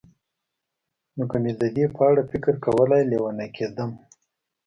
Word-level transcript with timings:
نو 1.15 1.23
که 1.31 1.37
مې 1.43 1.51
د 1.61 1.63
دې 1.75 1.85
په 1.95 2.01
اړه 2.09 2.21
فکر 2.31 2.53
کولای، 2.65 3.01
لېونی 3.11 3.49
کېدم. 3.55 3.91